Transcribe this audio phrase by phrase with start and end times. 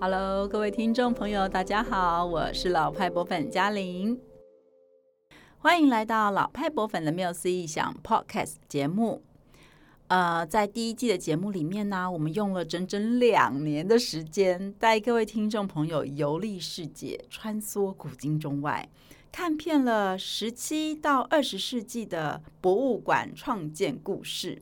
[0.00, 4.20] Hello，各位听众朋友，大家好，我是老派博粉嘉玲，
[5.58, 9.22] 欢迎来到老派博粉的缪斯异想 Podcast 节目。
[10.08, 18.86] 呃，在第一季的节目里面呢，我们用了整整两年的时间，带各位听众朋友游历世界，穿梭古今中外，
[19.32, 24.60] 看遍了十七到二十世纪的博物馆创建故事。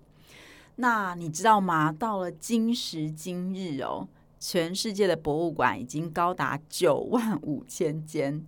[0.76, 1.90] 那你知道吗？
[1.90, 4.06] 到了今时今日哦。
[4.44, 8.44] 全世界的博物馆已经高达九万五千间，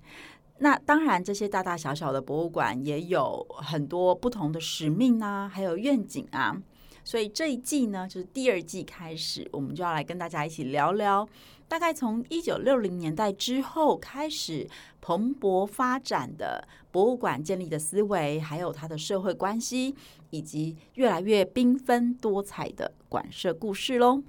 [0.59, 6.61] 那当然这些大大小小的博物馆也有很多不同的使命啊，还有愿景啊。
[7.05, 11.29] 所以这一季呢，就是第二季开始，我们就要来跟大家一起聊聊，
[11.69, 14.69] 大概从一九六零年代之后开始
[15.01, 19.95] 蓬勃发展的博物馆建立的思维，还有它的社会关系，
[20.31, 24.25] 以及越来越缤纷多彩的馆舍故事喽。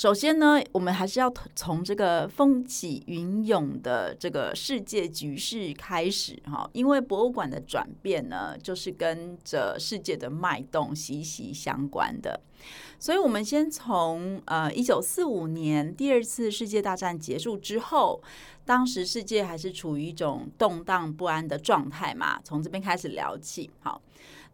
[0.00, 12.40] 首先呢，我们还是要从这个风起云涌的这个世界局势开始哈，因为博物馆的转变呢，就是跟着世界的脉动息息相关的。
[12.98, 18.22] 所以，我们先从呃一九四五年第二次世界大战结束之后，
[18.64, 24.00] 当时世界还是处于一种动荡不安的状态嘛，从这边开始聊起，好。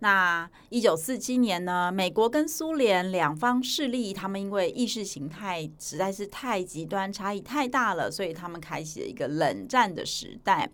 [0.00, 10.68] 那一九四七年呢，美国跟苏联两方势力，他们因为意识形态实在是太极端，差异太大了，所以他们开启了一个冷战的时代。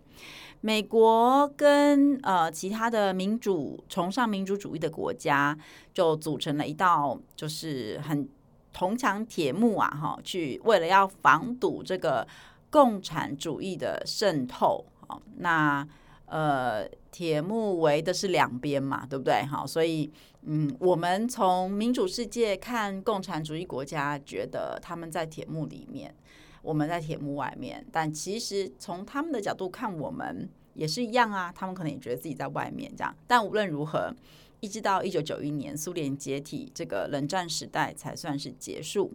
[0.59, 5.57] 美国跟呃其他的民主、崇尚民主主义的国家，
[5.93, 8.27] 就组成了一道就是很
[8.73, 12.27] 铜墙铁木啊，哈，去为了要防堵这个
[12.69, 15.87] 共产主义的渗透，好，那。
[16.33, 19.45] 呃，铁幕围的是两边嘛，对不对？
[19.45, 26.11] 好，所以嗯，我们从民主世界看共产主义国家，觉得他们在铁幕里面，
[26.63, 27.85] 我们在铁幕外面。
[27.91, 31.53] 但其实从他们的角度看，我们也是一样啊。
[31.55, 33.15] 他们可能也觉得自己在外面这样。
[33.27, 34.11] 但无论如何，
[34.59, 39.13] 一直到一九九一年苏联解体，这个冷战时代才算是结束。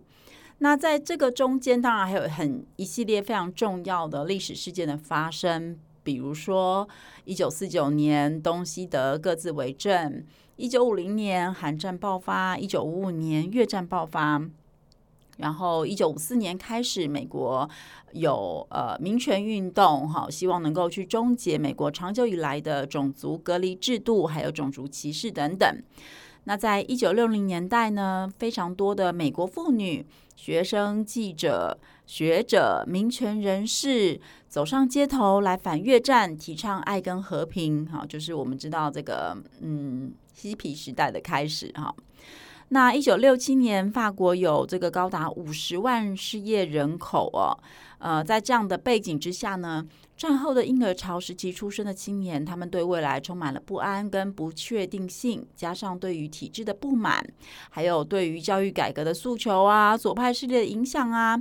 [0.59, 5.81] 那在这个中间，当然还有很一系列非常重要的历史事件的发生。
[6.03, 6.89] 比如说，
[7.25, 10.25] 一九四九年东西德各自为政；
[10.57, 14.51] 一九五零年韩战爆发；一九五五年越战爆发；
[15.37, 17.69] 然后一九五四年开始，美国
[18.13, 25.83] 有呃民权运动，哈，希望能够去终结美国长久以来的种族隔离制度，还有种族歧视等等。
[26.45, 37.85] 那在一九六零年代呢，非常多的美国妇女、学生、记者、学者、民权人士走上街头来反越战，提倡爱跟和平。
[37.85, 41.71] 哈，就是我们知道这个嗯，嬉皮时代的开始。
[41.75, 41.95] 哈，
[42.71, 47.53] 那一九六七年，法国有这个高达五十万失业人口哦。
[47.99, 49.85] 呃，在这样的背景之下呢，
[50.17, 57.27] 战后的婴儿潮时期出生的青年，他们对未来充满了不安跟不确定性，加上对于体制的不满，
[57.71, 61.37] 还有对于教育改革的诉求啊，左派势力的影响啊，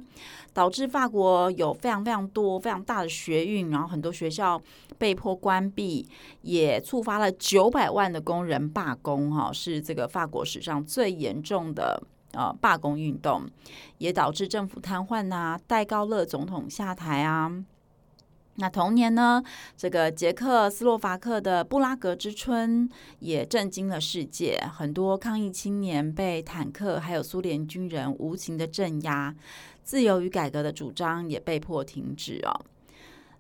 [0.58, 4.60] 导致法国有非常非常多非常大的学运，然后很多学校
[4.98, 6.10] 被迫关闭，
[6.42, 12.02] 也触发了九百万的工人罢工，哈，是这个法国史上最严重的。
[12.34, 13.44] 呃，罢工运动
[14.00, 17.52] 也导致政府瘫痪呐，戴高乐总统下台啊。
[18.60, 19.44] 那同年呢，
[19.78, 29.36] 这个捷克斯洛伐克的布拉格之春也震惊了世界，很多抗议青年被坦克还有苏联军人无情的镇压，
[29.84, 32.66] 自由与改革的主张也被迫停止哦。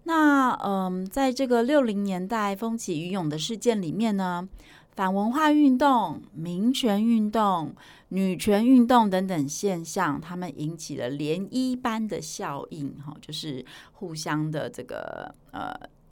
[0.03, 4.47] 那嗯，在这个六零年代风起云涌的事件里面呢，
[4.97, 7.71] 反文化运动、民权运动、
[8.09, 15.71] 女权运动等等现象，他们引起了涟漪般的效应，哈，就是互相的这个呃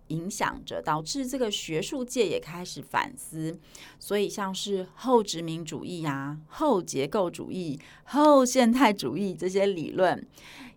[0.10, 3.58] 影响着，导致这个学术界也开始反思。
[3.98, 10.24] 所以，像是后殖民主义啊、后结构主义、后现代主义这些理论，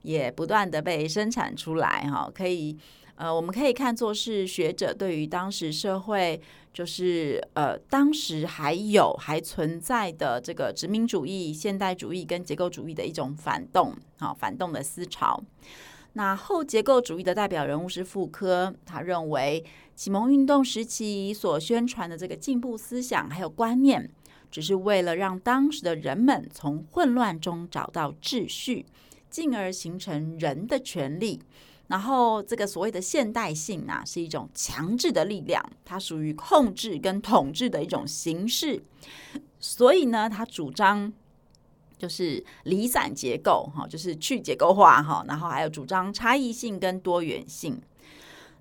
[0.01, 2.79] 也不断的被生产出来，哈，可以。
[3.17, 6.41] 呃，我们可以看作是学者对于当时社会，
[6.79, 15.43] 就是呃，当时还有还存在的这个殖民主义、现代主义跟结构主义的一种反动，好，反动的思潮。
[16.13, 19.65] 那后结构主义的代表人物是傅柯，他认为
[19.97, 24.09] 启蒙运动时期所宣传的这个进步思想还有观念，
[24.49, 28.87] 只是为了让当时的人们从混乱中找到秩序，
[29.29, 31.41] 进而形成人的权利。
[31.89, 38.83] 然后这个所谓的现代性啊，是一种强制的力量，它属于控制跟统治的一种形式。
[39.59, 41.13] 所以呢，他主张
[41.99, 47.81] 就是离散结构，哈，就是去结构化，哈，然后还有主张差异性跟多元性。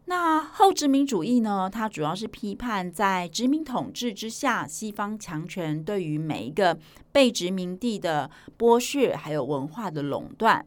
[0.06, 6.80] 那后殖民主义呢，它主要是批判在殖民统治之下，西方强权对于每一个
[7.12, 10.66] 被殖民地的剥削，还有文化的垄断。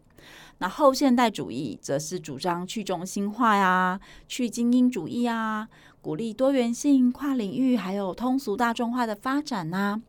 [0.63, 3.99] 那后现代主义则是主张去中心化呀、
[4.29, 5.67] 去精英主义啊，
[6.03, 10.03] 鼓励多元性、跨领域，还有通俗大众化的发展呐、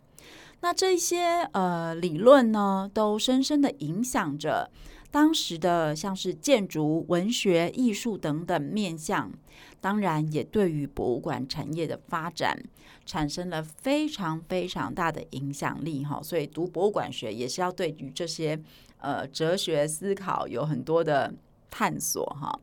[0.60, 4.70] 那这些呃理论呢，都深深的影响着
[5.10, 9.32] 当时的像是建筑、文学、艺术等等面向，
[9.80, 12.62] 当然也对于博物馆产业的发展
[13.06, 16.20] 产生了非常非常大的影响力哈。
[16.22, 18.62] 所以读博物馆学也是要对于这些。
[19.02, 21.34] 呃，哲学思考有很多的
[21.72, 22.60] 探索哈。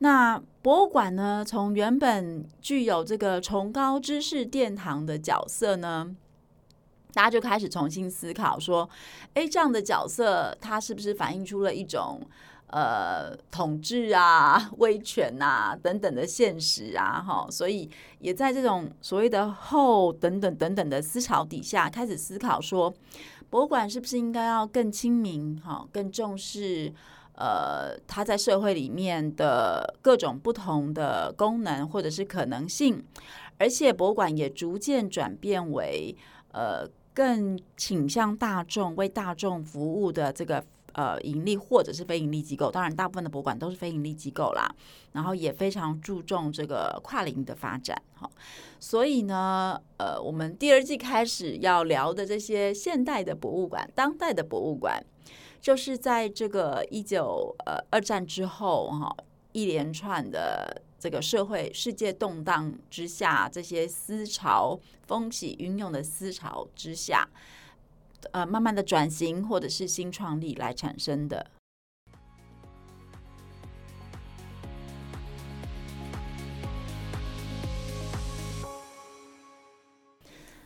[0.00, 6.14] 那博物馆呢，从原本具有这个崇高知识殿堂的角色呢，
[7.12, 8.90] 大家就开始重新思考说，
[9.34, 12.20] 哎，这样的角色它是不是反映出了一种
[12.68, 17.20] 呃统治啊、威权啊等等的现实啊？
[17.20, 17.88] 哈，所以
[18.18, 22.92] 也在这种所谓的后等等等等的思潮底下，开始思考说。
[23.50, 25.60] 博物馆是不是应该要更亲民？
[25.60, 26.92] 哈，更重视
[27.34, 33.04] 呃，它在社会里面的各种不同的功能或者是可能性，
[33.58, 36.16] 而且博物馆也逐渐转变为
[36.52, 40.64] 呃，更倾向大众、为大众服务的这个。
[40.98, 44.68] 呃，盈利或者是非盈利机构，当然大部分的博物馆都是非盈利机构啦。
[45.12, 48.28] 然后也非常注重这个跨领域的发展，哈。
[48.80, 55.00] 所以呢，呃，我们第二季开始要聊的这些现代的博物馆、当代的博物馆，
[55.60, 59.16] 就是在这个一九呃二战之后，哈，
[59.52, 67.28] 一连串的这个社会世界动荡之下，这些思潮风起云涌的思潮之下。
[68.32, 71.46] 呃，慢慢的转型或者是新创立来产生的。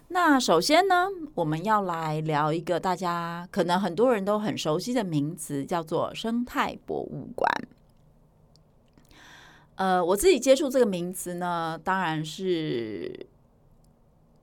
[0.08, 7.50] 那首先呢，我们要来聊一个大家可能很多人都很熟悉的名词，叫做生态博物馆。
[9.76, 13.26] 呃，我自己接触这个名词呢，当然是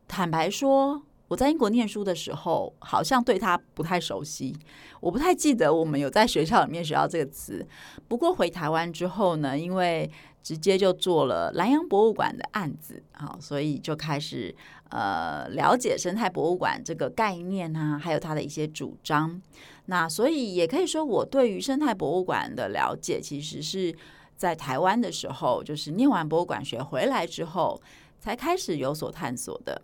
[0.07, 1.03] 坦白说。
[1.29, 4.53] 我在英国念书的时候，好像对他不太熟悉，
[4.99, 7.65] 我不太记得我们有在学校里面学到这个词。
[8.07, 10.09] 不过回台湾之后呢，因为
[10.43, 14.53] 直接就做了兰阳博物馆的案子，好，所以就开始
[14.89, 19.41] 呃了解生态博物馆这个概念啊，还有它的一些主张。
[19.85, 23.95] 那所以也可以说，我对于生态博物馆的了解，其实是
[24.35, 27.79] 在台湾的时候，就是念完博物馆学回来之后，
[28.19, 29.81] 才开始有所探索的。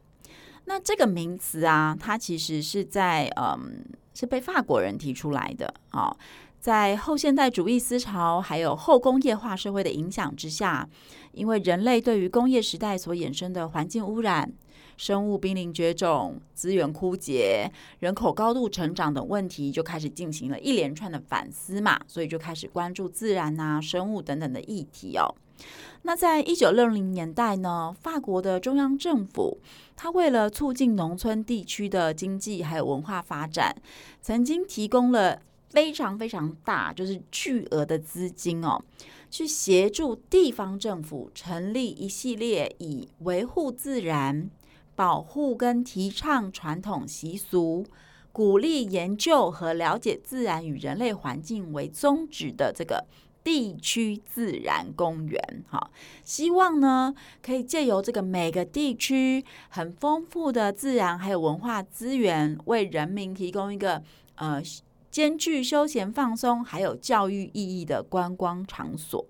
[0.66, 6.18] 那这个名词啊，它其实是在嗯，是被法国人提出来的啊、哦。
[6.60, 10.90] 在后现代主义思潮还有后工业化社会的影响之下，
[11.32, 14.52] 因为人类对于工业时代所衍生的环境污染、
[14.98, 25.36] 生物濒临绝种、资源枯竭、人口高度成长等问题，就开始进行了一连串的反思嘛，所以就开始关注自然啊、生物等等的议题哦。
[26.04, 29.58] 那在一九六零年代呢，法国的中央政府，
[29.96, 33.76] 它为了促进农村地区的经济还有文化发展，
[34.22, 38.80] 曾经提供了非常非常大，就是巨额的资金哦，
[39.32, 44.50] 去协助地方政府成立一系列以维护自然、
[44.96, 47.84] 保护跟提倡传统习俗、
[48.32, 53.06] 鼓励研究和了解自然与人类环境为宗旨的这个。
[53.46, 55.92] 地区自然公园，哈，
[56.24, 64.02] 希望呢可以借由这个每个地区很丰富的自然还有文化资源，为人民提供一个
[64.34, 64.60] 呃
[65.12, 69.24] 兼具休闲放松还有教育意义的观光场所。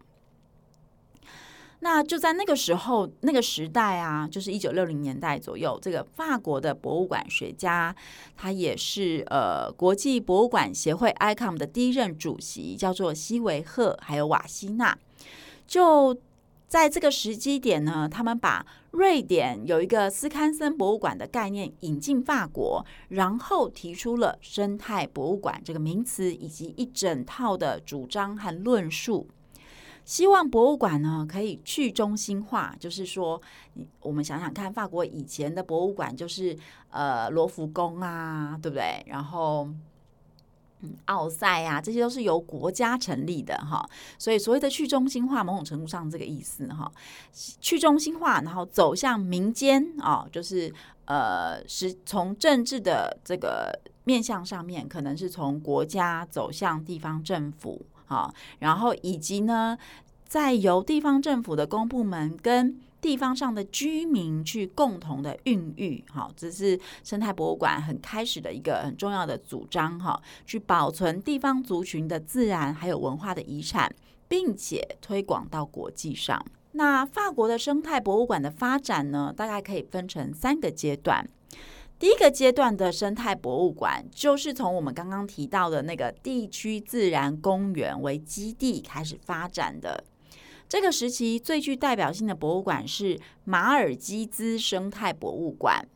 [1.86, 7.96] 那就在那个时候，那个时代啊，就是一九六零年代左右，这个法国的博物馆学家，
[8.36, 14.98] 他也是呃国际博物馆协会 ICOM 的第一任主席，叫做西维赫，还有瓦西纳。
[15.68, 16.18] 就
[16.68, 29.28] 在这个时机点呢，他们把瑞典有一个斯堪森博物馆的概念引进法国，然后提出了生态博物馆这个名词，以及一整套的主张和论述。
[30.06, 33.42] 希望博物馆呢可以去中心化，就是说，
[34.00, 36.56] 我们想想看，法国以前的博物馆就是
[36.92, 39.04] 呃罗浮宫啊，对不对？
[39.08, 39.68] 然后
[41.06, 43.84] 奥赛啊，这些都是由国家成立的哈，
[44.20, 46.92] 所以所谓的去中心化，某种程度上这个意思哈，
[47.60, 50.72] 去中心化，然后走向民间啊，就是
[51.06, 53.72] 呃，是从政治的这个
[54.04, 59.78] 面向上面，可能是从国家走向地方政府啊，然后以及呢，
[60.28, 73.94] 再由地方政府的公部门跟地方上的居民去共同的孕育，好，这是生态博物馆很开始的一个很重要的主张，哈，去保存地方族群的自然还有文化的遗产，
[74.28, 76.44] 并且推广到国际上。
[76.72, 81.30] 那法国的生态博物馆的发展呢，大概可以分成三个阶段。
[81.98, 90.04] 第一个阶段的生态博物馆，就是从我们刚刚提到的那个地区自然公园为基地开始发展的。
[90.68, 95.88] 这个时期最具代表性的博物馆是马尔基兹生态博物馆。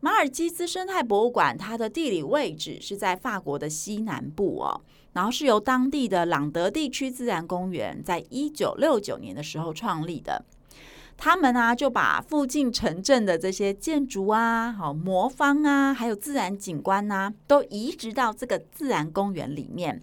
[0.00, 4.82] 马尔基兹生态博物馆，它的地理位置是在法国的西南部哦，
[5.14, 10.44] 然后是由当地的朗德地区自然公园在一九六九年的时候创立的。
[11.24, 20.02] 他们啊，就把附近城镇的这些建筑啊、好魔方啊，还有自然景观啊，都移植到这个自然公园里面，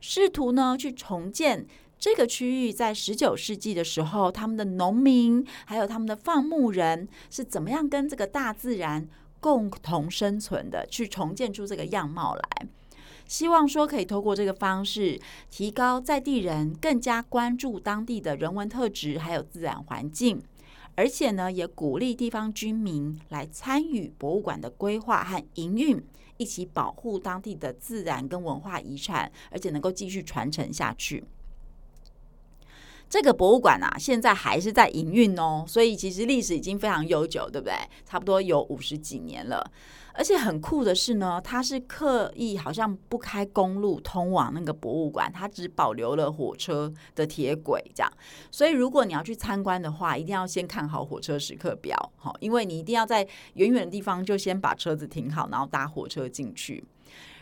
[0.00, 1.66] 试图呢去重建。
[1.98, 9.08] 这个区域在十九世纪的时候，他们的农民还有他们的放牧人是怎么样跟这个大自然
[9.40, 10.86] 共同生存的？
[10.86, 12.68] 去重建出这个样貌来，
[13.26, 20.40] 希望说可以透过这个方式，提高在地人更加关注当地的人文特质还有自然环境，
[21.00, 25.98] 而且呢，也鼓励地方居民来参与博物馆的规划和营运，
[26.36, 31.24] 一起保护当地的自然跟文化遗产，而且能够继续传承下去。
[33.08, 37.74] 这个博物馆啊，现在还是在营运哦，所以其实历史已经非常悠久，对不对？
[38.04, 39.72] 差不多有五十几年了。
[40.20, 48.12] 而且很酷的是呢，它是刻意好像不开公路通往那个博物馆，它只保留了火车的铁轨这样。
[48.50, 56.84] 所以如果你要去参观的话，一定要先看好火车时刻表，好，因为你一定要在远远的地方就先把车子停好，然后搭火车进去。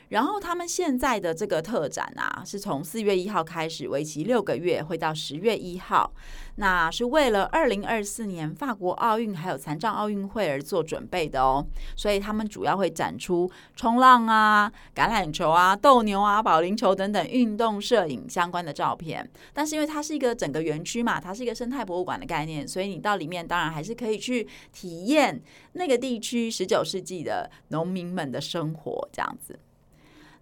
[0.08, 6.12] 然后他们现在的这个特展啊，是从四月一号开始，为期六个月，会到十月一号。
[6.56, 11.64] 那是为了二零二四年法国奥运还有残障奥运会而做准备的哦。
[11.94, 19.28] 所以他们主要会展出冲浪啊、橄榄球啊、斗牛啊、保龄球等等运动摄影相关的照片。
[19.52, 25.40] 但是因为它是一个整个园区嘛，它是一个生态博物馆的概念，所以你到里面当然还是可以去体验
[25.74, 29.56] 那个地区十九世纪的农民们的生活这样子。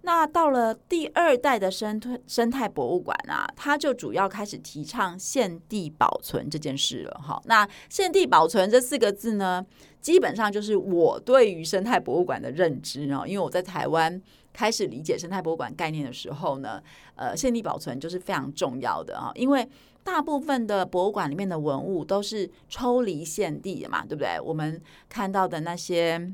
[0.06, 7.20] 那到了第二代的生态生态博物馆啊，它就主要开始提倡现地保存这件事了。
[7.20, 9.66] 哈，那现地保存这四个字呢，
[10.00, 13.24] 基本上就是我对于生态博物馆的认知哦。
[13.26, 14.22] 因为我在台湾
[14.52, 16.80] 开始理解生态博物馆概念的时候呢，
[17.16, 19.32] 呃，现地保存就是非常重要的啊。
[19.34, 19.68] 因为
[20.04, 24.38] 大部分的博物馆里面的文物都是抽离现地的嘛，对不对？
[24.40, 26.32] 我们看到的那些。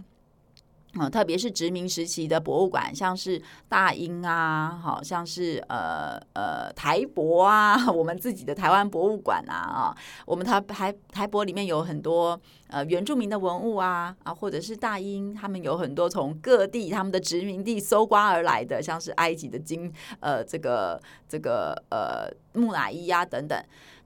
[0.94, 9.96] 嗯，特别是殖民时期的博物馆，像是大英啊，好像是呃呃台博啊， 我们自己的台湾博物馆啊，啊，
[10.26, 23.58] 我们台台台博里面有很多呃原住民的文物啊，啊，或者是大英，他们有很多从各地他们的殖民地搜刮而来的，像是埃及的金呃这个这个呃木乃伊啊等等。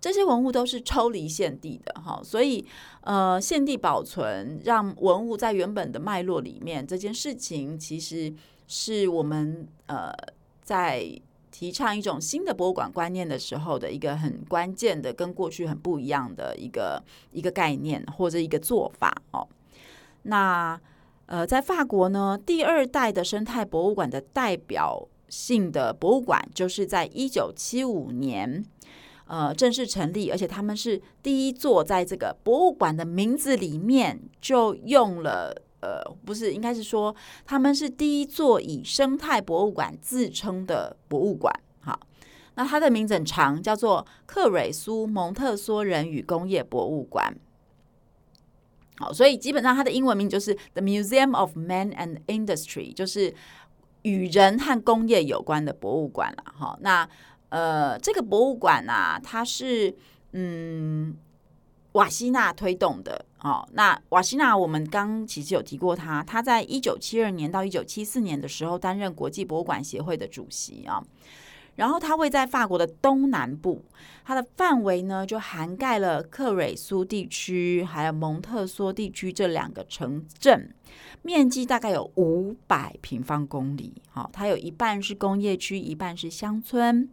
[0.07, 2.65] 这些文物都是抽离现地的哈，所以
[3.01, 8.33] 呃，现地保存让文物在原本的脉络里面，这件事情其实
[8.69, 10.13] 是我们呃
[10.63, 11.05] 在
[11.51, 19.49] 提倡一种新的博物馆观念的时候的一个很关键的，跟过去很不一样的一个一个概念或者一个做法哦。
[20.23, 20.81] 那
[21.27, 28.65] 呃，在法国呢，第二代的生态博物馆的代表性的博物馆，就是在一九七五年。
[29.29, 37.13] 呃，正式成立，而且他们是第一座，在这个博物馆的名字里面就用了，呃，不是，应该是说
[37.45, 41.53] 他们是第一座以生态博物馆自称的博物馆。
[41.81, 41.99] 好，
[42.55, 47.37] 那它的名字很长，叫做克蕊苏蒙特梭人与工业博物馆。
[48.99, 53.35] 好，所以基本上它的英文名就是 The Museum of Man and Industry，就是
[54.03, 56.45] 与人和工业有关的博物馆了。
[56.47, 57.09] 好，那。
[57.49, 59.95] 呃，这个博物馆啊，它是
[60.33, 61.17] 嗯
[61.93, 63.67] 瓦西纳推动的哦。
[63.73, 71.03] 那瓦西纳，我们刚其实有提过他，他在一九七二年到一九七四年的时候担任国际博物馆协会的主席啊。
[71.77, 73.85] 然后他位在法国的东南部，
[74.27, 80.75] 它的范围呢就涵盖了克瑞苏地区还有蒙特梭地区这两个城镇，
[81.23, 84.03] 面积大概有五百平方公里。
[84.11, 87.09] 好，它有一半是工业区，一半是乡村。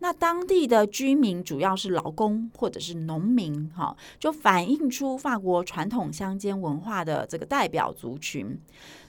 [0.00, 8.58] 那当地的居民主要是劳工或者是农民，哈，就反映出法国传统乡间文化的这个代表族群。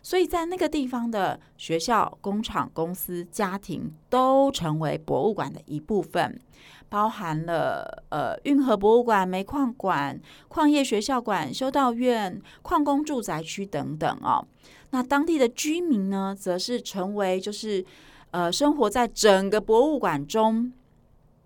[0.04, 6.40] 所以在那个地方的学校、工厂、公司、家庭都成为博物馆的一部分，
[6.90, 14.46] 包含了呃运河博物馆、煤矿馆、矿业学校馆、修道院、矿工住宅区等等哦。
[14.92, 17.86] 那当地的居民呢，则是成为就是
[18.32, 20.72] 呃生活在整个博物馆中。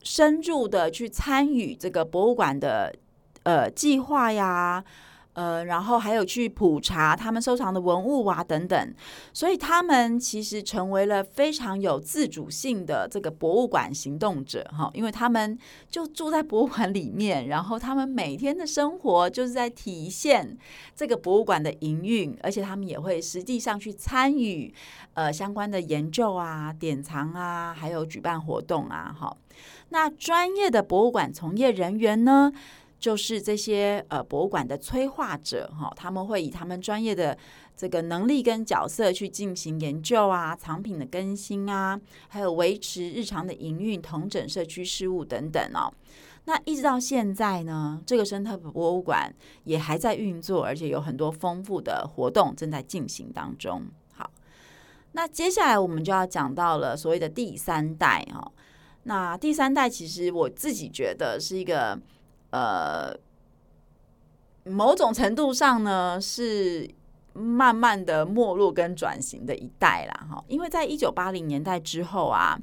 [0.02, 2.96] 深入的去参与这个博物馆的
[3.44, 4.82] 呃计划呀，
[5.40, 8.94] 呃，然后还有去普查他们收藏的文物啊等等，
[9.32, 15.58] 所以他们其实成为了非常有自主性的这个博物馆行动者哈，因为他们
[15.90, 20.58] 就住在博物馆里面，然后他们每天的生活就是在体现
[20.94, 24.74] 这个博物馆的营运，而且他们也会实际上去参与
[25.14, 29.38] 呃相关的研究啊、典藏啊，还有举办活动啊，哈。
[29.92, 32.52] 那专业的博物馆从业人员呢，
[33.00, 37.38] 就是这些呃博物馆的催化者哈，他们会以他们专业的
[37.76, 45.94] 这个能力跟角色去进行研究啊、藏品的更新啊，还有维持日常的营运、同整社区事务等等哦。
[46.46, 53.84] 那一直到现在呢，这个生态博物馆也还在运作，而且有很多丰富的活动正在进行当中。
[54.14, 54.30] 好，
[55.12, 58.52] 那接下来我们就要讲到了所谓的第三代哈。
[59.04, 62.00] 那第三代其实我自己觉得是一个，
[62.52, 63.14] 呃，
[64.66, 66.90] 某种程度上呢是
[67.34, 72.60] 慢慢的没落跟转型的一代啦，哈，因为在一九八零年代之后啊，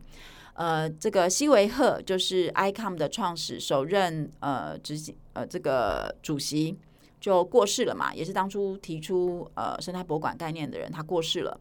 [0.54, 6.78] 呃，这个西维赫就是 ICOM 的创始首任呃执行呃这个主席。
[7.18, 11.58] 就过世了嘛，也是当初提出呃生态博物馆概念的人，他过世了。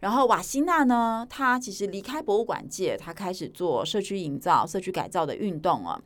[0.00, 6.00] 然后瓦西纳呢，他其实离开博物馆界，他开始做社区营造、社区改造的运动啊。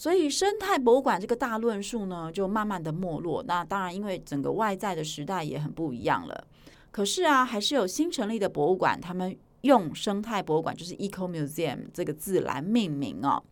[0.00, 3.42] 所以生态博物馆这个大论述呢，就慢慢的没落。
[3.46, 6.46] 那当然，因为整个外在的时代也很不一样了。
[6.90, 13.44] 可是啊，还是有新成立的博物馆，他们用生态博物馆就是 Eco Museum 这个字来命名哦。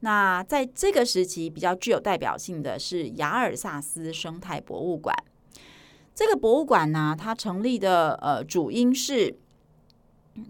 [0.00, 5.14] 那在这个时期比较具有代表性的是雅尔萨斯生态博物馆。
[6.12, 9.38] 这个博物馆呢，它成立的呃主因是，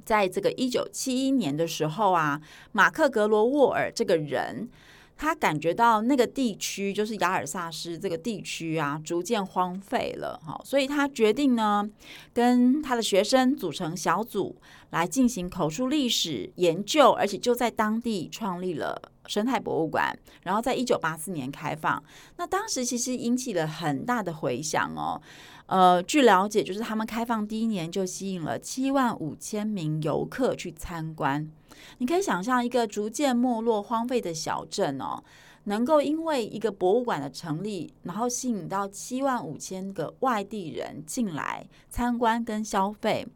[0.07, 2.41] 在这个一九七一年的时候啊，
[2.73, 4.71] 马克格罗沃尔这个人。
[5.17, 11.89] 他感觉到那个地区就是亚尔萨斯这个地区啊，逐渐荒废了，哈，所以他决定呢，
[12.33, 14.57] 跟他的学生组成小组
[14.91, 22.03] 来进行口述历史研究，而且就在当地创立了生态博物馆，然后在一九八四年开放。
[22.37, 25.21] 那当时其实引起了很大的回响哦，
[25.67, 31.51] 呃，据了解，就是他们开放第一年就吸引了七万五千名游客去参观。
[31.99, 35.23] 你可以想象一个逐渐没落、荒废的小镇哦，
[35.65, 43.27] 能够因为一个博物馆的成立，然后吸引到七万五千个外地人进来参观跟消费，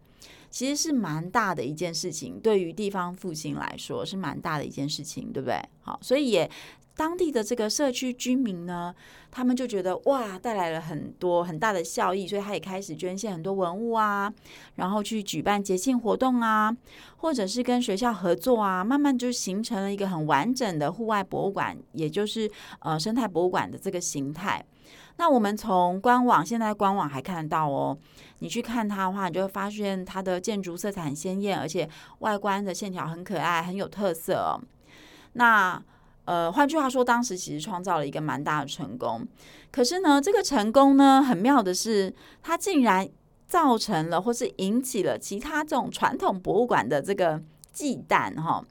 [0.51, 2.39] 其实是蛮大的一件事情。
[2.39, 5.59] 对于地方复兴来说，是蛮大的一件事情，对不对？
[5.81, 6.51] 好，所以也。
[6.99, 8.93] 当地的这个社区居民呢，
[9.31, 14.33] 他们就觉得哇，带来了很多很大的效益，所以他也开始捐献很多文物啊，
[14.75, 16.77] 然后去举办节庆活动啊，
[17.19, 24.61] 或者是跟学校合作啊，慢慢就形成了一个很完整的户外博物馆，也就是呃生态博物馆的这个形态。
[25.19, 27.97] 那我们从官网，现在官网还看得到哦，
[28.41, 34.59] 你去看它的话，你就会发现它的建筑色彩很鲜艳，而且外观的线条很可爱，很有特色哦。
[35.35, 35.81] 那
[36.29, 39.27] 呃，换句话说，当时其实创造了一个蛮大的成功。
[39.73, 43.09] 可是呢，这个成功呢，很妙的是，它竟然
[43.47, 48.63] 造成了或是引起了其他这种传统博物馆的这个忌惮哈。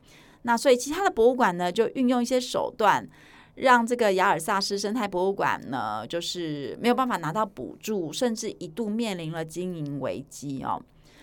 [0.44, 3.10] 那所以，其他的博物馆呢，就运用一些手段，
[3.56, 10.80] 让这个亚尔萨斯生态博物馆呢，就是没有办法拿到补助，甚至一度面临了经营危机哦。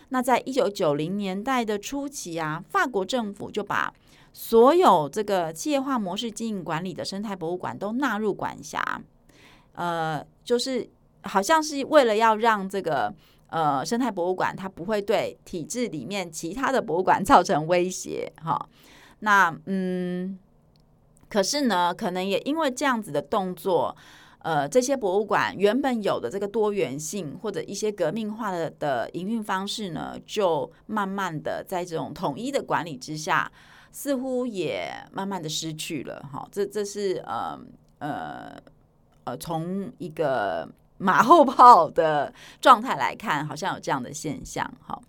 [0.09, 3.95] 那在一九九零年代的初期啊，法国政府就把
[4.37, 9.01] 所有这个企业化模式经营管理的生态博物馆都纳入管辖，
[9.75, 10.91] 呃，就是
[11.23, 13.15] 好像是为了要让这个
[13.47, 18.69] 呃生态博物馆它不会对体制里面其他的博物馆造成威胁，哈。
[19.21, 20.37] 那嗯，
[21.29, 23.97] 可是呢，可能也因为这样子的动作，
[24.41, 33.49] 呃，这些博物馆原本有的这个多元性或者一些革命化的的营运方式呢，就慢慢的在这种统一的管理之下。
[33.95, 36.21] 似乎也慢慢的失去了。
[36.33, 37.57] 哈，这这是呃
[38.01, 38.57] 呃
[39.23, 44.69] 呃，从一个马后炮的状态来看，好像有这样的现象。
[44.85, 45.01] 哈。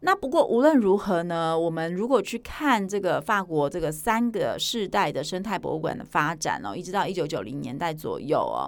[0.00, 8.66] 那不过无论如何呢，我们如果去看这个法国这个三个世代的生态博物馆的发展哦，一直到一九九零年代左右哦，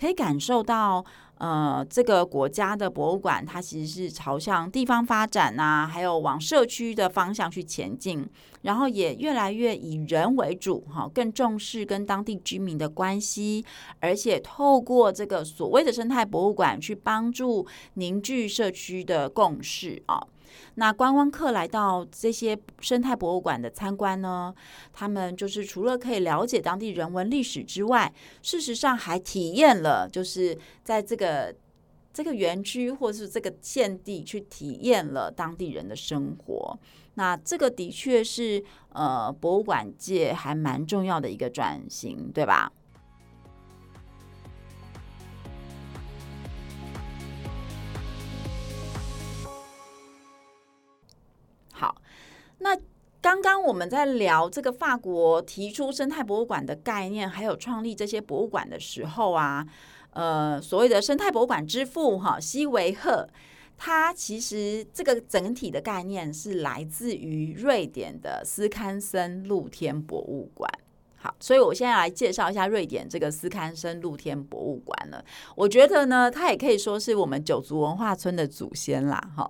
[0.00, 1.04] 可以感受到
[1.38, 8.28] 呃，这个国家的博物馆它其实是朝向地方发展呐、啊，还有往社区的方向去前进，
[8.62, 13.64] 然后也越来越以人为主哈，更重视跟当地居民的关系，
[14.00, 20.20] 而且透过这个所谓的生态博物馆去帮助凝聚社区的共识啊。
[20.74, 24.54] 那观光客来到这些生态博物馆的参观呢，
[24.92, 31.54] 他们就是除了可以了解当地人文历史之外，事实上还体验了，就是在这个
[32.12, 36.78] 这个园区或是这个县地去体验了当地人的生活。
[37.14, 42.72] 那这个的确是呃博物馆界还蛮重要的一个转型，对吧？
[52.58, 52.76] 那
[53.20, 59.66] 刚刚我们在聊这个法国提出生态博物馆的概念，还有创立这些博物馆的时候啊，
[60.10, 63.28] 呃，所谓的生态博物馆之父哈西维赫，
[63.76, 70.70] 他其实这个整体的概念是来自于瑞典的斯堪森露天博物馆。
[71.16, 75.24] 好，所以我现在来介绍一下瑞典这个斯堪森露天博物馆了。
[75.56, 79.44] 我觉得呢，它也可以说是我们九族文化村的祖先啦，哈。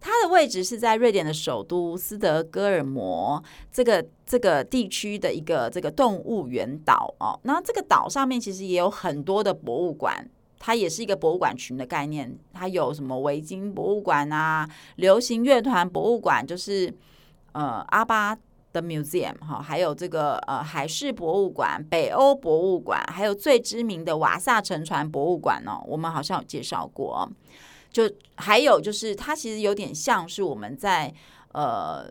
[0.00, 7.38] 它的位置是在瑞典的首都斯德哥尔摩这个这个地区的一个这个动物园岛哦。
[7.42, 10.28] 那这个岛上面其实也有很多的博物馆，
[10.58, 12.36] 它也是一个博物馆群的概念。
[12.52, 16.92] 它有什么维京博物馆啊，流行乐团博物馆，就是
[17.52, 18.36] 呃阿巴
[18.72, 27.28] 的 museum 哈，还有这个呃海事博物馆、北欧博物馆，还有最知名的瓦萨沉船博物馆哦，我们好像有介绍过。
[27.96, 28.02] 就
[28.34, 31.10] 还有就是，它其实有点像是我们在
[31.52, 32.06] 呃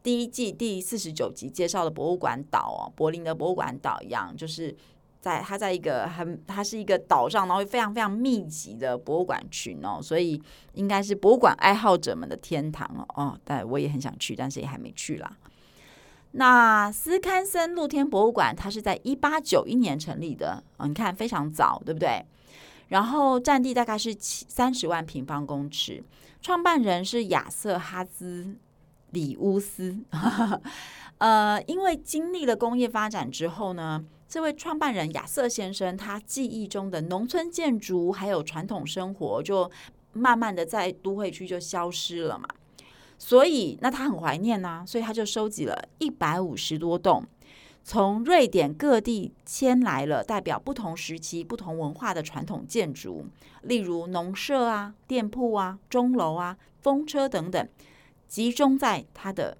[0.00, 4.72] 第一季第四十九集介绍的博物馆岛哦，柏林的博物馆岛一样，就是
[5.20, 10.40] 在它在一个很它是一个岛上，然后非常非常密集的博物馆群哦，所以
[10.74, 13.04] 应该是博物馆爱好者们的天堂哦。
[13.16, 15.36] 哦，但我也很想去，但是也还没去啦。
[16.30, 22.24] 那斯堪森露天博物馆，它是在一八九一年成立的，哦，你看非常早，对不对？
[22.88, 26.02] 然后占地大概是七三十万平方公尺，
[26.40, 28.56] 创办人是亚瑟哈兹
[29.10, 29.98] 里乌斯。
[31.18, 39.70] 呃，因为经历了工业发展之后呢，这位创办人亚瑟先生，他记忆中的农村建筑还有传统生活，就
[40.12, 42.48] 慢慢的在都会区就消失了嘛。
[43.18, 47.24] 所以，那他很怀念呐、啊，所以他就收集了一百五十多栋。
[47.84, 53.26] 从瑞典各地迁来了代表不同时期、不同文化的传统建筑，
[53.62, 57.68] 例如农舍啊、店铺啊、钟楼啊、风车等等，
[58.28, 59.58] 集中在它的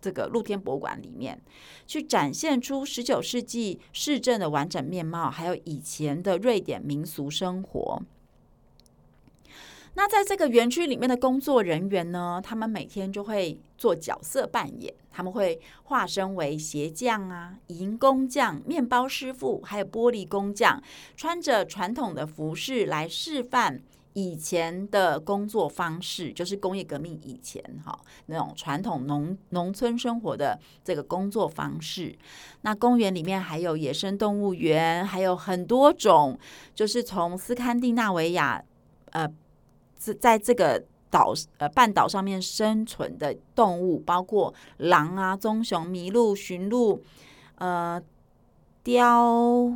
[0.00, 1.40] 这个露天博物馆里面，
[1.86, 8.02] 去展现出十九世纪市政的完整面貌，还有以前的瑞典民俗生活。
[9.98, 20.82] 那在这个园区里面的工作人员呢，他们每天就会做角色扮演，他们会化身为鞋匠啊、银工匠、面包师傅，还有玻璃工匠，
[21.16, 23.80] 穿着传统的服饰来示范
[24.12, 32.14] 以前的工作方式，就是工业革命以前哈那种传统农农村生活的这个工作方式。
[32.60, 36.38] 那公园里面还有野生动物园，还有很多种，
[36.74, 38.62] 就是从斯堪的纳维亚
[39.12, 39.26] 呃。
[39.96, 47.02] 在这个岛呃半岛上面生存的动物，包括狼啊、棕熊、麋鹿、驯鹿，
[47.56, 48.00] 呃，
[48.82, 49.72] 雕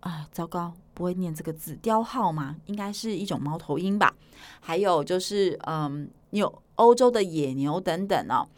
[0.00, 2.56] 啊，糟糕，不会念这个字，雕号吗？
[2.66, 4.14] 应该是一种猫头鹰吧。
[4.60, 8.48] 还有就是，嗯，有欧洲的野牛等等哦。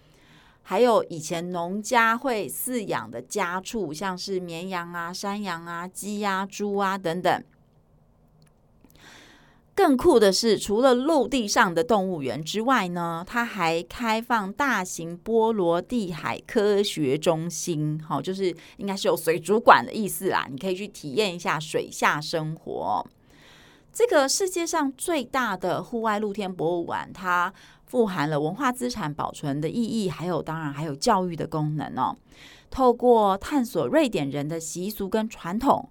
[0.62, 7.44] 还有以前农家会饲养的家畜，像是绵羊啊、山羊啊、鸡啊、猪啊等等。
[9.76, 20.46] 更酷的是，除了陆地上的动物园之外呢，它还开放大型波罗的海科学中心，好，就是应该是有水族馆的意思啦。
[20.48, 23.04] 你可以去体验一下水下生活。
[23.92, 27.52] 这个世界上最大的户外露天博物馆，它
[27.84, 32.16] 富含了文化资产保存的意义，还有当然还有教育的功能哦。
[32.70, 35.88] 透过探索瑞典人的习俗跟传统。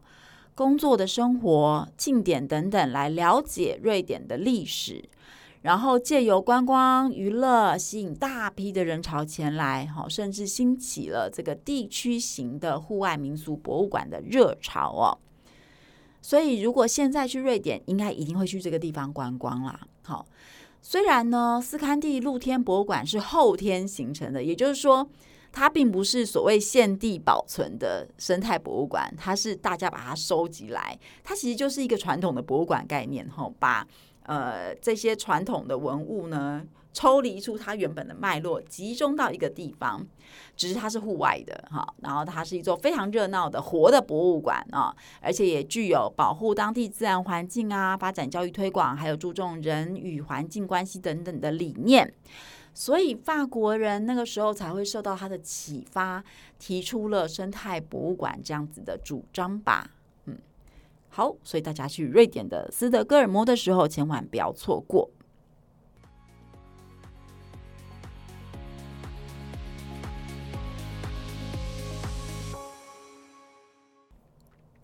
[0.56, 5.04] 工作的生活、庆典等等，来了解瑞典的历史，
[5.62, 15.18] 然后借由观光娱乐吸引大批的人潮前来，好，甚至兴起了这个地区型的户外民俗博物馆的热潮哦。
[16.22, 19.80] 所以，如果现在去瑞典，应该一定会去这个地方观光啦。
[20.04, 20.26] 好，
[20.82, 25.10] 虽然呢，斯堪地露天博物馆是后天形成的，也就是说，
[25.54, 33.88] 它并不是所谓现地保存的生态博物馆，它是大家把它收集来，它其实就是一个传统的博物馆概念，哈，把。
[34.26, 40.02] 呃，这些传统的文物呢，抽离出它原本的脉络，集中到一个地方，
[40.56, 52.14] 只是它是户外的哈，然后它是一座非常热闹的活的博物馆啊，而且也具有保护当地自然环境啊、发展教育推广，还有注重人与环境关系等等的理念，
[52.74, 56.24] 所以法国人那个时候才会受到他的启发，
[56.58, 59.92] 提出了生态博物馆这样子的主张吧。
[60.26, 60.38] 嗯
[61.10, 65.10] 好，所以大家去瑞典的斯德哥尔摩的时候，千万不要错过。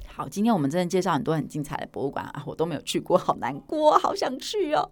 [0.06, 4.92] 好，今天我们真的介绍很多很精彩的博物馆啊，我都没有去过，好难过，好想去哦。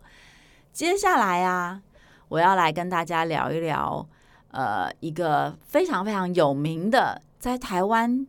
[0.72, 1.84] 接下来啊，
[2.30, 4.08] 我要来跟大家聊一聊，
[4.52, 8.26] 呃，一个非常非常有名的，在台湾，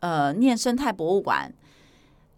[0.00, 1.52] 呃，念生态博物馆。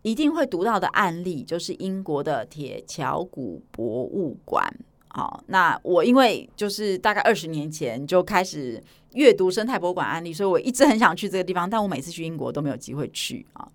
[0.03, 4.65] 一定会读到的案例就是英国的铁桥谷博物馆。
[5.09, 8.83] 好，那我因为就是大概二十年前就开始
[9.15, 13.69] 阅读生态博物馆案例，所以我一直很想去这个地方，但我每次去英国都没有机会去啊。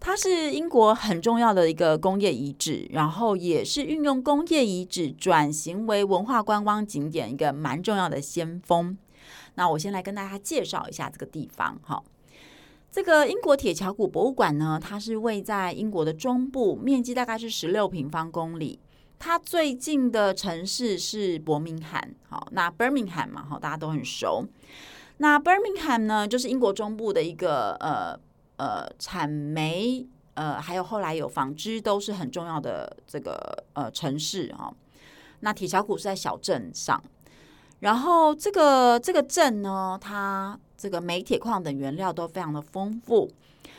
[0.00, 8.96] 它是英国很重要的一个工业遗址，然后也是运用工业遗址转型为文化观光景点一个蛮重要的先锋。
[9.56, 12.02] 那我先来跟大家介绍一下这个地方，哈。
[12.90, 18.78] 这个英国铁桥谷博物馆呢，它是位在英国的中部，面积大概是十六平方公里。
[19.18, 24.46] 它最近的城市是伯明翰，好，那 Birmingham 嘛，好，大家都很熟。
[25.18, 28.18] 那 Birmingham 呢，就是英国中部的一个呃
[28.58, 34.70] 呃产煤呃，还有后来有纺织都是很重要的这个呃城市啊。
[35.40, 37.02] 那铁桥谷是在小镇上，
[37.80, 40.58] 然后这个这个镇呢，它。
[40.80, 43.28] 这个煤、铁矿等原料都非常的丰富，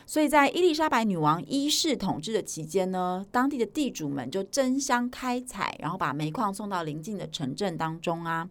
[0.05, 8.49] 所以在伊丽莎白女王一世统治的期间呢，当地的地主们就争相开采，然后把煤矿送到邻近的城镇当中啊。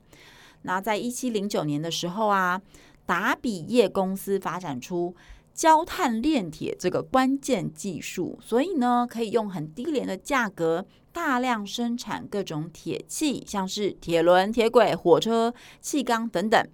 [0.63, 2.59] 那在一七零九年的时候啊，
[3.05, 5.15] 达比业公司发展出
[5.59, 16.65] 焦炭炼铁这个关键技术，所以呢，可以用很低廉的价格大量生产各种铁器，像是铁轮、铁轨、火车、气缸等等。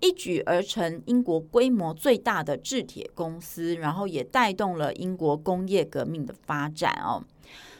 [0.00, 7.22] 一举而成英国规模最大的制铁公司，然后也带动了英国工业革命的发展哦。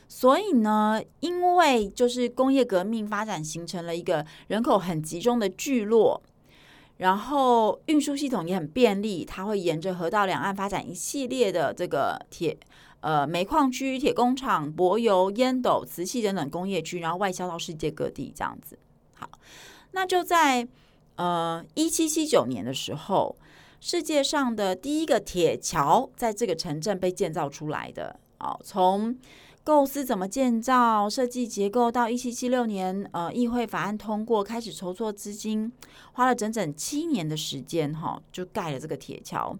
[0.07, 6.23] 所以呢，因为就是工业革命发展形成了一个人口很集中的聚落，
[7.03, 12.57] 然后运输系统也很便利，它会沿着河道两岸发展一系列的这个铁
[13.01, 18.79] 呃煤矿区、铁工厂、柏油、烟斗、瓷器等等工业区，然后外销到世界各地这样子。
[19.13, 19.29] 好，
[19.93, 20.67] 那就在。
[21.17, 23.37] 呃，一七七九年的时候，
[23.81, 28.19] 世界上的第一个铁桥在这个城镇被建造出来的。
[28.39, 29.15] 哦，从
[29.65, 35.71] 构思怎么建造、设计结构，到一七七六年，呃，议会法案通过，开始筹措资金，
[36.15, 39.57] 花了整整七年的时间，哈、就盖了这个铁桥。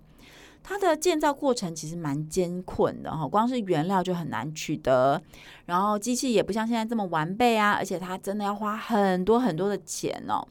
[0.65, 5.21] 它的建造过程其实蛮艰困的，哈、光是原料就很难取得，
[5.67, 10.47] 然后机器也不像现在这么完备啊，而且它真的要花很多很多的钱哦。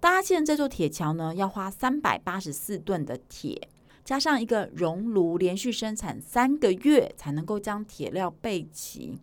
[0.00, 3.68] 搭建这座铁桥呢，要花三百八十四吨的铁，
[4.08, 9.18] 加上一个熔炉，连续生产三个月才能够将铁料备齐，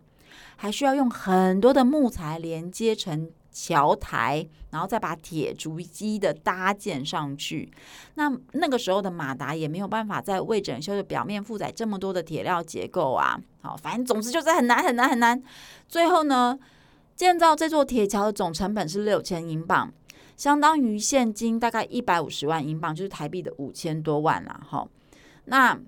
[0.54, 7.68] 还需要用很多的木材连接成桥台，然后再把铁逐级的搭建上去。
[8.14, 13.36] 那那个时候的马达也没有办法在未整修的表面负载这么多的铁料结构啊。
[13.62, 15.42] 好，反正总之就是很难很难很难。
[15.88, 16.56] 最后呢，
[17.16, 19.92] 建造这座铁桥的总成本是六千英镑。
[20.36, 24.60] 相当于现金大概一百五十万英镑，就是台币的五千多万啦。
[24.68, 24.86] 哈，
[25.46, 25.78] 那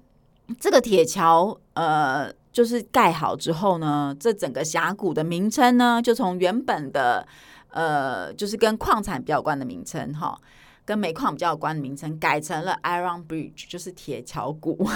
[0.58, 7.28] 这个铁桥呃，就是盖好之后呢，这整个峡谷的名称呢，就从原本的
[7.70, 10.40] 呃，就是跟矿产比较关的名称哈，
[10.86, 14.88] 跟煤矿比较有关的名称，改成了 Iron Bridge，就是铁桥谷。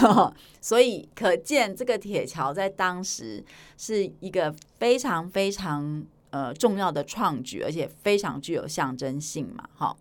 [0.59, 3.45] 所以可见这个铁桥在当时
[3.77, 6.03] 是一个非常非常。
[6.33, 9.95] 呃，重要的创举，而且非常具有象征性嘛，哈。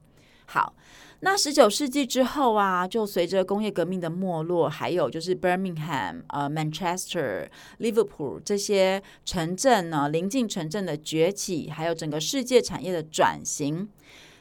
[0.46, 0.74] 好，
[1.20, 7.48] 那十九世纪之后啊，就随着工业革命的没落，还有就是 Birmingham、呃 Manchester、
[7.80, 13.86] Liverpool 这些城镇呢，临近城镇的崛起，还有整个世界产业的转型，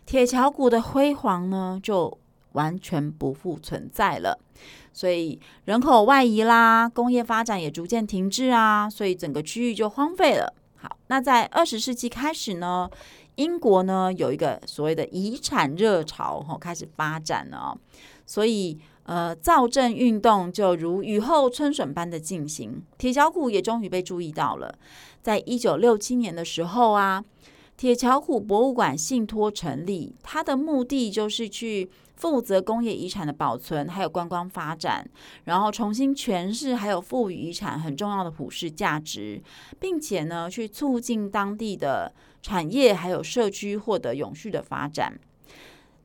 [0.05, 2.17] 铁桥谷的辉煌呢，就
[2.53, 4.39] 完全不复存在了。
[4.93, 10.53] 所以人口外移啦，工业发展也逐渐停滞啊，所以整个区域就荒废了。
[10.81, 12.89] 好，那在二十世纪开始呢，
[13.35, 17.77] 英国呢有一个所谓的遗产热潮，吼，开始发展了。
[18.25, 24.73] 所以，呃，造镇运动就如雨后春笋般的进行，铁桥谷也终于被注意到了。
[25.21, 27.23] 在一九六七年的时候啊，
[27.77, 31.91] 铁桥谷博物馆信托成立，它的目的就是去。
[32.21, 35.03] 负责工业遗产的保存，还有观光发展，
[35.45, 39.41] 然后重新诠释，还有赋予遗产很重要的普世价值，
[39.79, 45.19] 并且呢，去促进当地的产业还有社区获得永续的发展。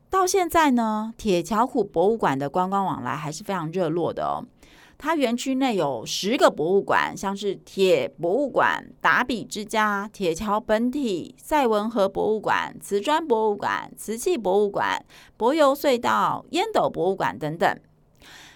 [0.09, 4.43] 到现在呢，铁桥谷博物馆的观光往来还是非常热络的哦。
[4.97, 15.05] 它园区内有十个博物馆，像是铁博物馆、达比之家、铁桥本体、赛文河博物馆、瓷砖博物馆、瓷器博物馆、
[15.37, 17.79] 柏油隧道、烟斗博物馆等等。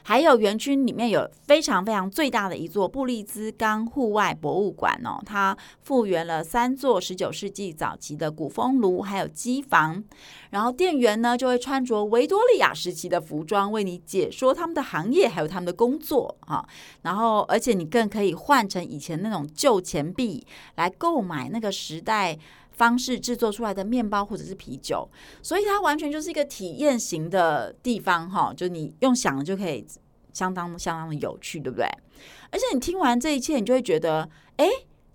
[0.03, 10.03] 还有园区里面有非常非常最大的一座布利兹冈户外博物馆哦，它复原了三座十九世纪早期的古风炉，还有机房。
[10.49, 16.65] 然后店员呢就会穿着维多利亚时期的服装，为你解说他们的行业还有他们的工作啊。
[17.03, 22.37] 然后而且你更可以换成以前那种旧钱币来购买那个时代
[22.81, 25.07] 方式制作出来的面包或者是啤酒，
[25.43, 29.85] 所以它完全就是一个体验型的地方哈，就你用想就可以
[30.33, 31.85] 相当相当的有趣，对不对？
[32.49, 34.67] 而且你听完这一切，你就会觉得，哎。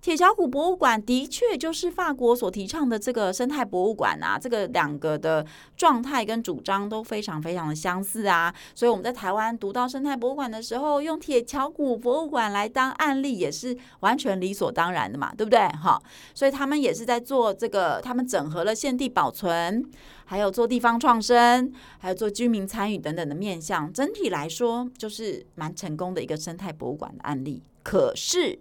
[0.07, 5.45] 铁桥谷博物馆的确就是法国所提倡的这个生态博物馆啊，这个两个的
[5.77, 15.59] 状态跟主张都非常非常的相似啊，所以我们在台湾读到生态博物馆的时候，用铁桥谷博物馆来当案例也是完全理所当然的嘛，对不对？
[15.71, 16.01] 哈，
[16.33, 19.85] 所以他们也是在做这个，他们整合了现地保存，
[20.25, 27.61] 还有做地方创生，还有做居民参与等等的面向，整体来说就是蛮成功的一个生态博物馆的案例。
[27.83, 28.57] 可是。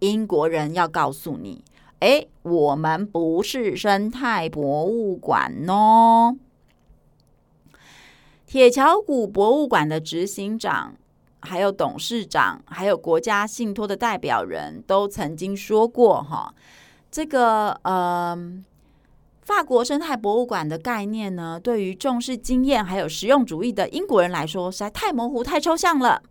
[0.00, 1.64] 英国人要告诉你，
[2.00, 6.36] 哎，我们不是生态博物馆哦。
[8.46, 10.94] 铁桥谷博物馆的执行长、
[11.40, 16.54] 还有董事长、还有国家信托的代表人都曾经说过，哈，
[17.10, 18.38] 这个呃，
[19.42, 26.22] 法国生态博物馆的概念呢，对于重视经验还有实用主义的英国人来说，实在太模糊、太抽象了。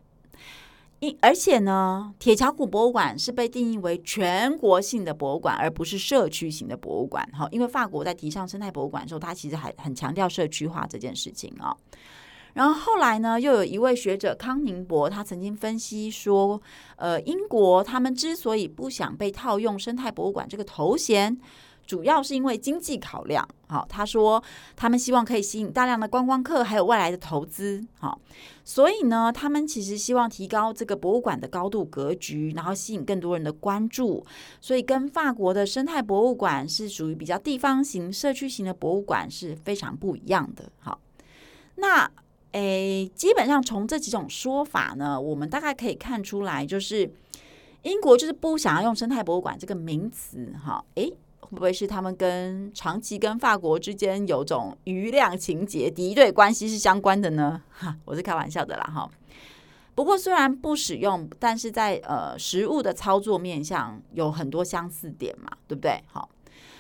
[1.00, 7.24] 因而且呢，铁桥谷博物馆是被定义为全国性的博物馆，而不是社区型的博物馆。
[7.34, 11.76] 哈，因为法国在提倡生态博物馆的时候，他其实还很强调社区化这件事情啊。
[12.54, 16.60] 然后后来呢，又有一位学者康宁伯，他曾经分析说，
[16.96, 21.38] 呃，英国他们之所以不想被套用生态博物馆这个头衔。
[21.88, 24.44] 主要是因为经济考量，好，他说
[24.76, 28.20] 他们希望可以吸引大量的观光客，还有外来的投资，好，
[28.66, 34.26] 所以呢，他们其实希望提高这个博物馆的高度格局，然后吸引更多人的关注，
[34.60, 40.70] 所以跟法国的生态博物馆是属于比较地方型、社区型的博物馆是非常不一样的。
[40.80, 41.00] 好，
[41.76, 42.12] 那
[42.52, 47.10] 诶，基本上从这几种说法呢，我们大概可以看出来，就是
[47.84, 51.14] 英国就是不想要用生态博物馆这个名词，哈，诶。
[51.50, 57.62] 会不会是他们跟长期跟法国之间有种余量情节、敌对关系是相关的呢？
[57.72, 59.10] 哈，我是开玩笑的啦，哈。
[59.96, 66.04] 不过虽然不使用，但是在呃实物的操作面上有很多相似点嘛，对不对？
[66.08, 66.30] 好，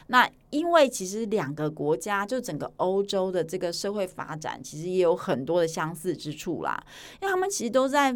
[0.08, 6.84] 那因为其实两个国家就整个欧洲的这个社会发展，其实也有很多的相似之处啦，
[7.21, 8.13] 因为他们其实都在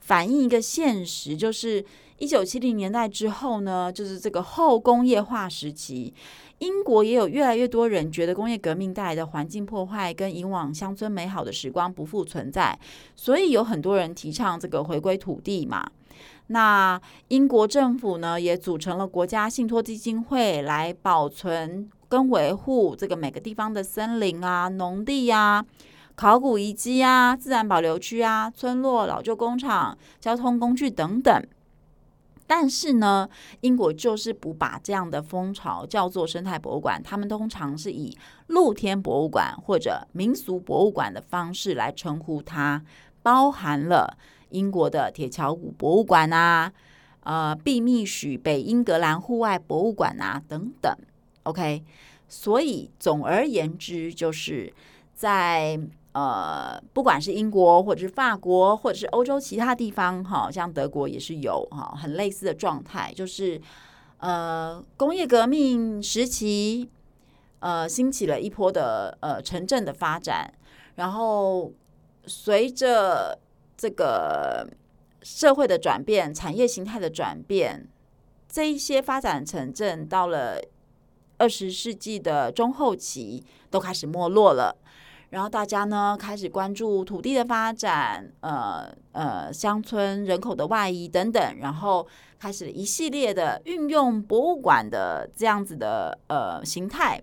[0.00, 1.84] 反映一个现实，就是。
[2.22, 6.14] 一九七零年代之后呢，就是这个后工业化时期，
[6.60, 12.78] 英国也有越来越多人觉得工业革命带来的环境破坏跟以往乡村美好的时光不复存在，
[13.16, 15.84] 所以有很多人提倡这个回归土地嘛。
[16.46, 25.66] 那英国政府呢，也组成了国家信托基金会来保存跟维护这个每个地方的森林啊、农地呀、
[26.14, 31.44] 考古遗迹啊、自然保留区啊、村落、老旧工厂、交通工具等等。
[32.54, 33.26] 但是呢，
[33.62, 38.14] 英国就是不把这样的风潮叫做生态博物馆，他们通常是以
[38.48, 42.84] 露天博物馆或者民俗博物馆的方式来称呼它，
[43.22, 44.18] 包含了
[44.50, 46.70] 英国的铁桥谷博物馆啊，
[47.20, 50.94] 呃，毕密许北英格兰户外博物馆啊等等。
[51.44, 51.82] OK，
[52.28, 54.70] 所以总而言之，就是
[55.14, 55.80] 在
[56.12, 63.58] 呃，不管是英国或者是法国，或者是欧洲其他地方，哈，像德国也是有哈很类似的状态，就是
[64.18, 66.90] 呃工业革命时期，
[67.60, 70.52] 呃兴起了一波的呃城镇的发展，
[70.96, 71.72] 然后
[72.26, 73.38] 随着
[73.74, 74.68] 这个
[75.22, 77.88] 社会的转变、产业形态的转变，
[78.46, 80.60] 这一些发展城镇到了
[81.38, 84.76] 二十世纪的中后期都开始没落了。
[85.32, 92.06] 然后大家呢开始关注土地的发展，呃呃，乡村人口的外移等等，然后
[92.38, 97.18] 开始一系列的运用博物馆的这样子的呃形态，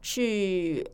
[0.00, 0.88] 去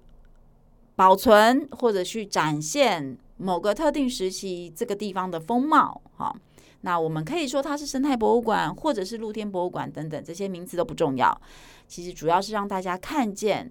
[0.96, 6.00] 保存或者去展现某个特定时期这个地方的风貌。
[6.16, 6.34] 哈，
[6.80, 11.38] 那我们可以说它是生态博物馆，或者是露天博物馆等等，这些名词都不重要。
[11.86, 13.70] 其实主要是让大家看见，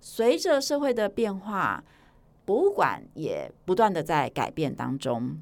[0.00, 1.84] 随着社会的变化。
[2.44, 5.38] 博物馆也不断的在改变当中。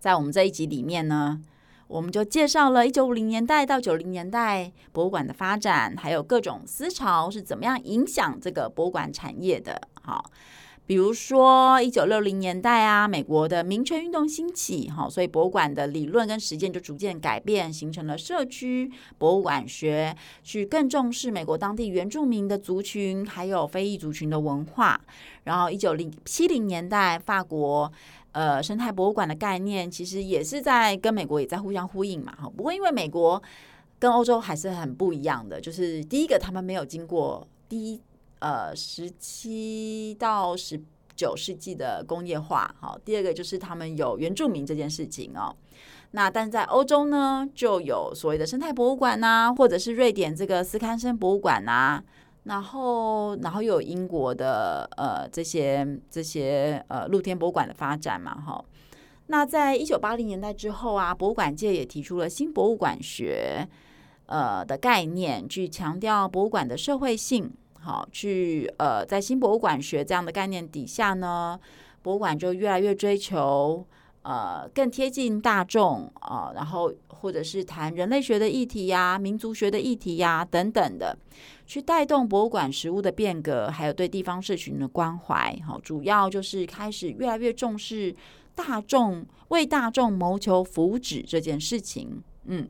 [0.00, 1.40] 在我们这一集里面呢，
[1.86, 9.88] 我们就介绍了一九五零年代到九零年代博物馆的发展，还有各种思潮是怎么样影响这个博物馆产业的。
[10.02, 10.30] 好。
[10.86, 25.00] 比如说，一九六零年代啊，美国的民权运动兴起，哈，所以博物馆的理论跟实践就逐渐改变，形成了社区博物馆学，去更重视美国当地原住民的族群，还有非裔族群的文化。
[25.44, 27.90] 然后，一九零七零年代，法国
[28.32, 32.46] 呃生态博物馆的概念，其实也是在跟美国也在互相呼应嘛，哈。
[32.54, 33.42] 不过，因为美国
[33.98, 37.98] 跟欧洲还是很不一样的，就是第一个，他们没有经过第一。
[38.44, 40.78] 呃，十七到十
[41.16, 45.56] 九世纪的工业化，好，第二个就是他们有原住民这件事情哦。
[46.10, 52.04] 那但在欧洲呢，就有所谓的生态博物馆呐、或者是瑞典这个斯堪森博物馆呐、
[52.42, 58.62] 然后然后又有英国的呃这些这些呃露天博物馆的发展嘛，哈。
[59.28, 63.66] 那在一九八零年代之后啊，博物馆界也提出了新博物馆学
[64.26, 67.50] 呃的概念，去强调博物馆的社会性。
[67.84, 71.60] 好，去呃，在新博物馆学这样的概念底下呢，
[72.00, 73.86] 博物馆就越来越追求
[74.22, 81.16] 呃更贴近大众啊、然后或者是谈人类学的议题呀、民族学的议题呀等等的，
[81.66, 85.54] 去带动博物馆实物的变革，还有对地方社群的关怀。
[85.66, 88.16] 好，主要就是开始越来越重视
[88.54, 92.22] 大众为大众谋求福祉这件事情。
[92.46, 92.66] 嗯。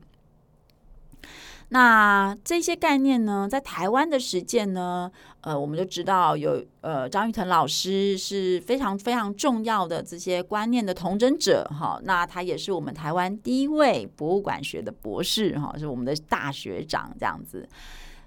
[1.69, 5.11] 那这些概念呢，在台湾的实践呢，
[5.41, 11.99] 呃，我们就知道有呃张玉腾老师是非常非常重要的这些观念的同真者哈。
[12.03, 17.67] 那他也是我们台湾第一位博物馆学的博士哈，是我们的大学长这样子，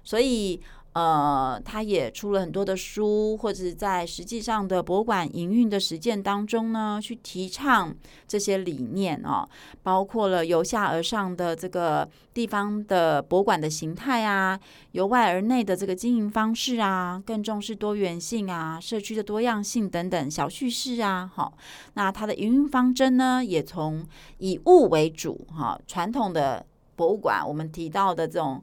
[0.03, 0.61] 所以。
[0.93, 7.95] 呃，他也出了很多的书，或者是在实际上的博物馆营运的实践当中呢，去提倡
[8.27, 9.47] 这些理念哦，
[9.83, 14.59] 包括了由下而上的这个地方的博物馆的形态啊，
[14.91, 21.53] 由外而内的这个经营方式啊，更重视多元性啊，社区的多样性等等小叙事啊，好，
[21.93, 24.03] 那它的营运方针呢，也从
[24.39, 26.65] 以物为主哈，传统的
[26.95, 28.61] 博物馆我们提到的这种。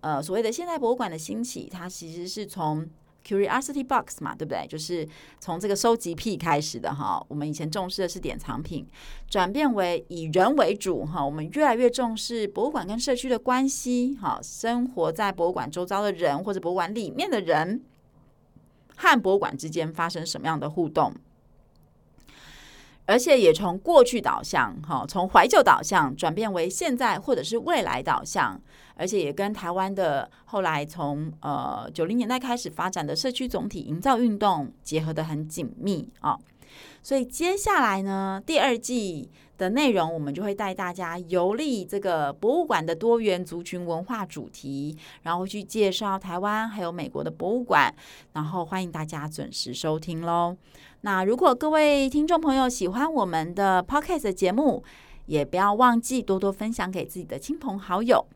[0.00, 2.88] 呃，所谓的现代博物馆的兴起，它其实是从
[3.26, 4.66] Curiosity Box 嘛，对不对？
[4.68, 5.06] 就是
[5.38, 7.22] 从这个收集癖开始的哈。
[7.28, 8.86] 我们以前重视的是典藏品，
[9.28, 11.22] 转变为以人为主哈。
[11.24, 17.82] 我们越来越重视博物馆跟社区的关系，哈，生活在博物馆周遭的人或者博物馆里面的人，
[18.96, 21.12] 和博物馆之间发生什么样的互动。
[23.08, 28.60] 而且也从过去导向，哈，从怀旧导向转变为现在或者是未来导向，
[28.96, 36.38] 而且也跟台湾的后来从呃九零年代开始发展的社区总体营造运动结合得很紧密啊。
[37.02, 47.92] 所以接下来呢，第二季的内容我们就会带大家游历这个博物馆的多元族群文化主题，然后去介绍台湾还有美国的博物馆，
[48.34, 50.54] 然后欢迎大家准时收听喽。
[51.02, 54.82] 那如果各位听众朋友喜欢我们的 Podcast 节目，
[55.26, 58.26] 也不要忘记多多分享给自己的亲朋好友。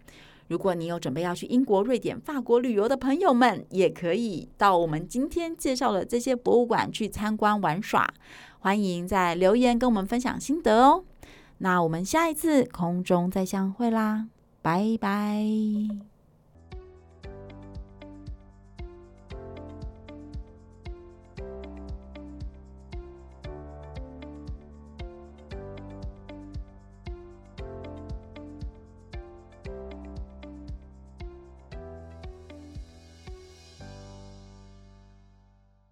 [0.49, 8.07] 如果你有准备要去英国、瑞典、法国旅游的朋友们，也可以到我们今天介绍的这些博物馆去参观玩耍。
[8.59, 11.05] 欢迎在留言跟我们分享心得哦。
[11.59, 14.27] 那我们下一次空中再相会啦，
[14.61, 16.12] 拜拜。